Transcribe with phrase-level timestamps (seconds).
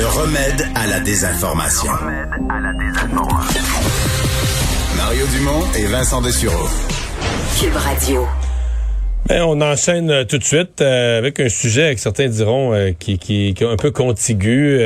[0.00, 1.92] Le remède à la désinformation.
[4.96, 6.68] Mario Dumont et Vincent Dessureau.
[7.60, 8.26] Cube Radio.
[9.26, 12.92] Ben, on enchaîne euh, tout de suite euh, avec un sujet que certains diront euh,
[12.98, 14.80] qui, qui, qui est un peu contigu,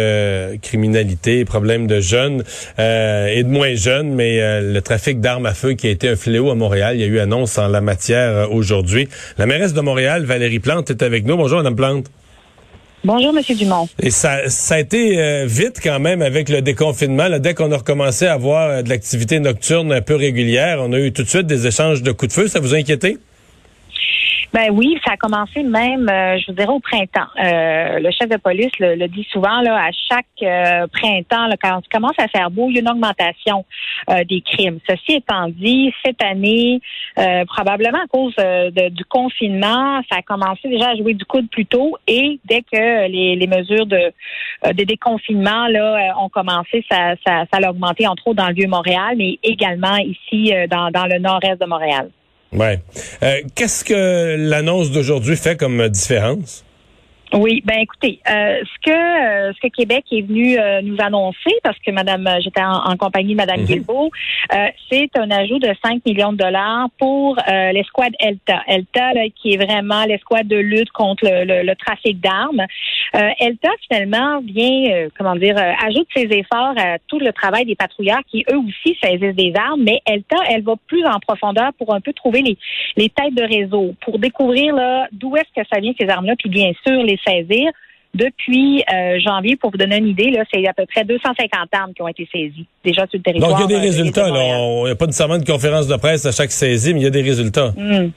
[0.60, 2.42] criminalité, problèmes de jeunes
[2.78, 6.50] et de moins jeunes, mais le trafic d'armes à feu qui a été un fléau
[6.50, 6.96] à Montréal.
[6.96, 9.08] Il y a eu annonce en la matière aujourd'hui.
[9.38, 11.36] La mairesse de Montréal, Valérie Plante, est avec nous.
[11.36, 12.06] Bonjour, Madame Plante.
[13.04, 13.86] Bonjour, Monsieur Dumont.
[14.00, 17.28] Et ça, ça a été vite quand même avec le déconfinement.
[17.28, 20.98] Là, dès qu'on a recommencé à avoir de l'activité nocturne un peu régulière, on a
[20.98, 22.48] eu tout de suite des échanges de coups de feu.
[22.48, 22.78] Ça vous a?
[24.54, 27.26] Ben oui, ça a commencé même, euh, je vous dirais, au printemps.
[27.42, 31.78] Euh, le chef de police le, dit souvent, là, à chaque euh, printemps, là, quand
[31.78, 33.64] on commence à faire beau, il y a une augmentation
[34.28, 34.78] des crimes.
[34.88, 36.80] Ceci étant dit, cette année,
[37.48, 38.34] probablement à cause
[38.90, 43.08] du confinement, ça a commencé déjà à jouer du coude plus tôt et dès que
[43.08, 44.12] les, mesures de,
[44.72, 49.14] de déconfinement là, ont commencé, ça, ça, ça a augmenté, entre autres dans le Vieux-Montréal,
[49.16, 52.10] mais également ici dans, dans le nord-est de Montréal.
[52.52, 52.80] Ouais.
[53.22, 56.64] Euh, Qu'est-ce que l'annonce d'aujourd'hui fait comme différence?
[57.32, 61.50] Oui, ben écoutez, euh, ce que euh, ce que Québec est venu euh, nous annoncer,
[61.62, 63.84] parce que Madame, j'étais en, compagnie de Madame mm
[64.90, 67.36] c'est un ajout de 5 millions de dollars pour
[67.72, 68.62] l'escouade ELTA.
[68.68, 72.62] ELTA, qui est vraiment l'escouade de lutte contre le, trafic d'armes.
[73.12, 78.44] ELTA finalement vient, comment dire, ajoute ses efforts à tout le travail des patrouilleurs qui
[78.50, 82.12] eux aussi saisissent des armes, mais ELTA, elle va plus en profondeur pour un peu
[82.12, 82.58] trouver les
[82.96, 86.48] les têtes de réseau, pour découvrir là d'où est-ce que ça vient ces armes-là, puis
[86.48, 87.70] bien sûr les saisir.
[88.14, 91.92] Depuis euh, janvier, pour vous donner une idée, là, c'est à peu près 250 armes
[91.94, 93.50] qui ont été saisies déjà sur le territoire.
[93.50, 94.28] Donc, il y a des euh, résultats.
[94.28, 97.08] Il n'y a pas nécessairement de conférence de presse à chaque saisie, mais il y
[97.08, 97.72] a des résultats.
[97.76, 98.10] Hmm.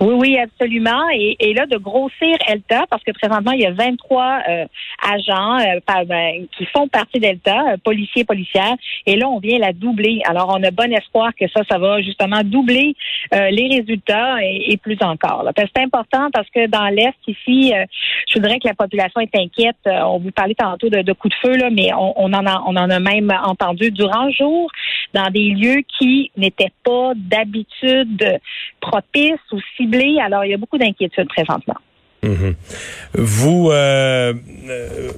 [0.00, 1.08] Oui, oui, absolument.
[1.12, 4.64] Et, et, là, de grossir ELTA, parce que présentement, il y a 23 euh,
[5.02, 8.76] agents euh, ben, qui font partie d'ELTA, euh, policiers, policières,
[9.06, 10.22] et là, on vient la doubler.
[10.24, 12.94] Alors, on a bon espoir que ça, ça va justement doubler
[13.32, 15.48] les résultats et, plus encore.
[15.56, 17.72] C'est important parce que dans l'Est, ici,
[18.28, 19.76] je voudrais que la population est inquiète.
[19.86, 23.32] on vous parlait tantôt de, de coups de feu, là, mais on, en a, même
[23.44, 24.70] entendu durant le jour
[25.14, 28.40] dans des lieux qui n'étaient pas d'habitude
[28.80, 29.38] propices
[29.76, 30.18] ciblés.
[30.24, 31.76] Alors, il y a beaucoup d'inquiétudes présentement.
[32.22, 32.54] Mhm.
[33.14, 34.34] Vous, euh,
[34.68, 35.10] euh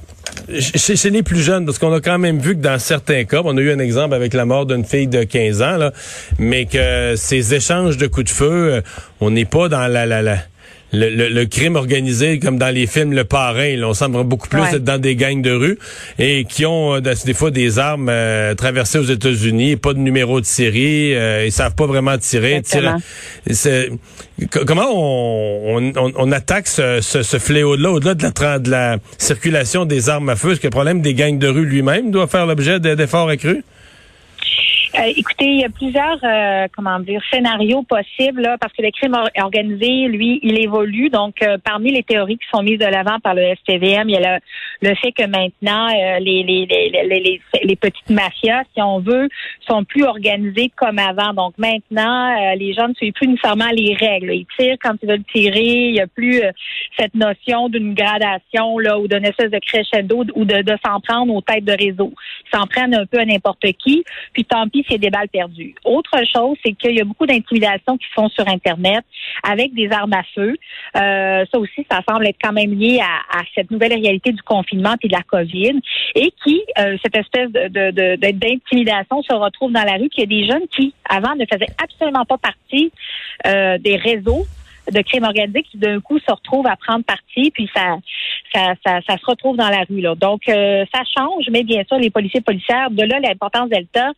[0.61, 3.57] chez, les plus jeunes, parce qu'on a quand même vu que dans certains cas, on
[3.57, 5.93] a eu un exemple avec la mort d'une fille de 15 ans, là,
[6.39, 8.81] mais que ces échanges de coups de feu, euh,
[9.21, 10.39] on n'est pas dans la, la, la
[10.93, 13.77] le, crime organisé comme dans les films Le Parrain.
[13.77, 15.79] Là, on semble beaucoup plus être dans des gangs de rue
[16.19, 20.41] et qui ont euh, des fois des armes euh, traversées aux États-Unis, pas de numéro
[20.41, 22.63] de série, euh, ils savent pas vraiment tirer.
[24.67, 30.09] comment on, on, on, attaque ce, ce, fléau-là au-delà de la, de la circulation des
[30.09, 30.53] armes à feu?
[30.53, 33.65] Est-ce que le problème des gangs de rue lui-même doit faire l'objet d'efforts accrus?
[34.95, 38.91] Euh, écoutez, il y a plusieurs, euh, comment dire, scénarios possibles là, parce que le
[38.91, 41.09] crime organisé, lui, il évolue.
[41.09, 44.17] Donc, euh, parmi les théories qui sont mises de l'avant par le STVM, il y
[44.17, 45.89] a le, le fait que maintenant
[46.21, 49.29] les, les, les, les, les petites mafias, si on veut,
[49.67, 51.33] sont plus organisées comme avant.
[51.33, 54.33] Donc maintenant, les gens ne suivent plus nécessairement les règles.
[54.33, 55.89] Ils tirent quand ils veulent tirer.
[55.89, 56.43] Il n'y a plus
[56.99, 61.35] cette notion d'une gradation là ou d'une espèce de crescendo ou de, de s'en prendre
[61.35, 62.13] aux têtes de réseau.
[62.47, 64.05] Ils s'en prennent un peu à n'importe qui.
[64.33, 65.75] Puis tant pis c'est des balles perdues.
[65.85, 69.05] Autre chose, c'est qu'il y a beaucoup d'intimidations qui se font sur Internet
[69.43, 70.57] avec des armes à feu.
[70.97, 74.95] Euh, ça aussi, ça semble être quand même lié à, cette nouvelle réalité du confinement
[75.03, 75.81] et de la COVID
[76.15, 80.41] et qui, euh, cette espèce de, d'intimidation se retrouve dans la rue, qu'il y a
[80.41, 82.93] des jeunes qui, avant, ne faisaient absolument pas partie
[83.47, 84.45] euh, des réseaux
[84.91, 87.99] de crimes organisés qui d'un coup se retrouvent à prendre parti, puis ça,
[88.53, 90.01] ça, ça, se retrouve dans la rue.
[90.01, 90.17] Là.
[90.17, 94.11] Donc, ça change, mais bien sûr, les policiers policières, de là l'importance d'Elta,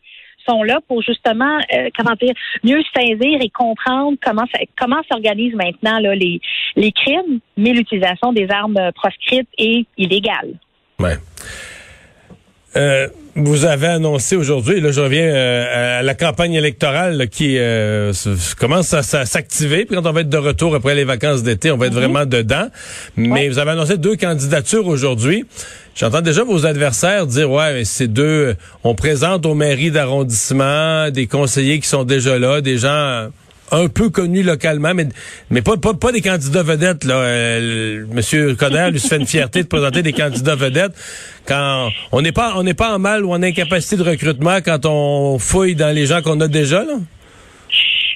[0.47, 2.33] sont là pour justement, euh, comment dire,
[2.63, 4.45] mieux saisir et comprendre comment
[4.77, 6.39] comment s'organisent maintenant les,
[6.75, 10.59] les crimes, mais l'utilisation des armes proscrites et illégales.
[10.99, 11.15] Ouais.
[12.77, 13.07] Euh,
[13.37, 18.13] vous avez annoncé aujourd'hui, là je reviens euh, à la campagne électorale qui euh,
[18.57, 19.85] commence à, s'activer.
[19.85, 21.99] Puis quand on va être de retour après les vacances d'été, on va être mhm.
[21.99, 22.67] vraiment dedans.
[23.17, 25.45] Mais vous avez annoncé deux candidatures aujourd'hui.
[25.95, 28.55] J'entends déjà vos adversaires dire ouais, mais c'est deux.
[28.83, 33.29] On présente aux mairies d'arrondissement des conseillers qui sont déjà là, des gens
[33.71, 35.07] un peu connu localement, mais,
[35.49, 37.03] mais pas, pas, pas des candidats vedettes.
[37.03, 37.15] Là.
[37.15, 40.93] Euh, Monsieur Conner lui se fait une fierté de présenter des candidats vedettes.
[41.47, 44.85] Quand on n'est pas on n'est pas en mal ou en incapacité de recrutement quand
[44.85, 46.83] on fouille dans les gens qu'on a déjà.
[46.83, 46.95] Là?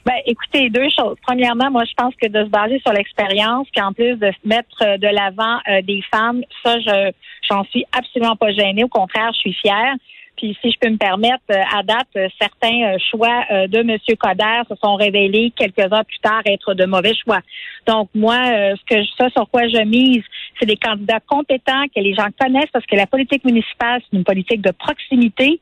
[0.05, 1.17] Ben, écoutez, deux choses.
[1.27, 5.07] Premièrement, moi, je pense que de se baser sur l'expérience, qu'en plus de mettre de
[5.13, 7.11] l'avant des femmes, ça, je
[7.49, 8.83] j'en suis absolument pas gênée.
[8.83, 9.93] Au contraire, je suis fière.
[10.39, 13.97] Puis si je peux me permettre, euh, à date, euh, certains euh, choix de M.
[14.17, 17.39] Coder se sont révélés quelques heures plus tard être de mauvais choix.
[17.85, 20.23] Donc moi, ce que ça sur quoi je mise,
[20.59, 24.23] c'est des candidats compétents que les gens connaissent parce que la politique municipale, c'est une
[24.23, 25.59] politique de proximité.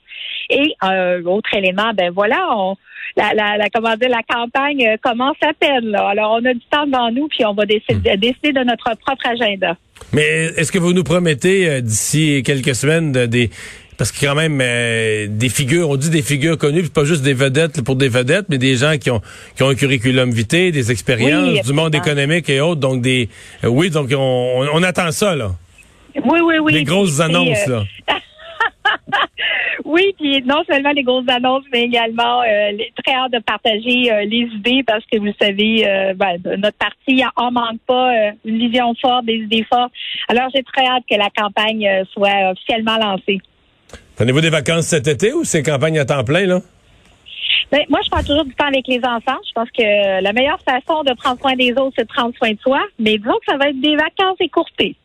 [0.50, 2.76] Et euh, autre élément, ben voilà, on,
[3.16, 5.90] la, la, la, comment dire, la campagne commence à peine.
[5.90, 6.10] Là.
[6.10, 8.18] Alors on a du temps devant nous, puis on va décider, hmm.
[8.18, 9.76] décider de notre propre agenda.
[10.14, 13.50] Mais est-ce que vous nous promettez d'ici quelques semaines de, des
[13.98, 17.34] parce que quand même euh, des figures, on dit des figures connues, pas juste des
[17.34, 19.22] vedettes pour des vedettes, mais des gens qui ont
[19.56, 22.80] qui ont un curriculum vitae, des expériences du monde économique et autres.
[22.80, 23.28] Donc des
[23.64, 25.52] euh, oui, donc on, on, attend ça là.
[26.16, 26.74] Oui, oui, oui.
[26.74, 27.84] Des grosses annonces là.
[28.10, 28.14] Euh,
[29.86, 34.48] oui, puis non seulement les grosses annonces, mais également les, très hâte de partager les
[34.56, 38.12] idées parce que vous savez, ben, notre parti en manque pas
[38.46, 39.92] une vision forte, des idées fortes.
[40.28, 43.40] Alors j'ai très hâte que la campagne soit officiellement lancée.
[44.18, 46.60] Prenez-vous des vacances cet été ou c'est campagne à temps plein, là?
[47.72, 49.38] Ben, moi, je prends toujours du temps avec les enfants.
[49.48, 52.52] Je pense que la meilleure façon de prendre soin des autres, c'est de prendre soin
[52.52, 52.80] de soi.
[52.98, 54.96] Mais disons que ça va être des vacances écourtées.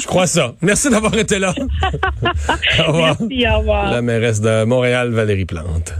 [0.00, 0.54] je crois ça.
[0.62, 1.52] Merci d'avoir été là.
[2.78, 3.16] au revoir.
[3.20, 3.90] Merci, au revoir.
[3.92, 5.92] La mairesse de Montréal, Valérie Plante.